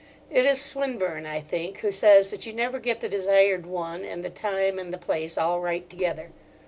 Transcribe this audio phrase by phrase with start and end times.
[0.31, 4.25] It is Swinburne, I think, who says that you never get the desired one and
[4.25, 6.31] the time and the place all right together.